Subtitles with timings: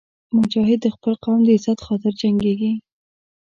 [0.37, 2.71] مجاهد د خپل قوم د عزت خاطر جنګېږي.